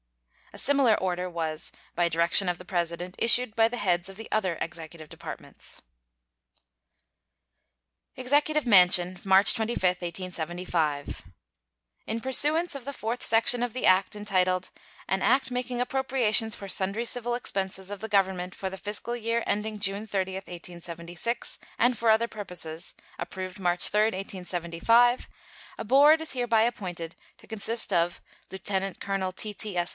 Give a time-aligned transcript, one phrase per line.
[0.53, 4.27] [A similar order was, by direction of the President, issued by the heads of the
[4.31, 5.81] other Executive Departments.]
[8.17, 11.23] EXECUTIVE MANSION, March 25, 1875.
[12.07, 14.71] In pursuance of the fourth section of the act entitled
[15.07, 19.43] "An act making appropriations for sundry civil expenses of the Government for the fiscal year
[19.45, 25.29] ending June 30, 1876, and for other purposes," approved March 3, 1875,
[25.77, 29.89] a board is hereby appointed, to consist of Lieutenant Colonel T.T.S.